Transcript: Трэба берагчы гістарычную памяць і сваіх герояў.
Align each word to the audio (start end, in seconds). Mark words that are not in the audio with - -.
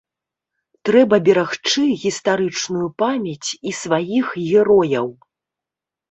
Трэба 0.89 1.15
берагчы 1.25 1.83
гістарычную 2.03 2.85
памяць 3.01 3.49
і 3.51 3.69
сваіх 3.81 4.25
герояў. 4.47 5.07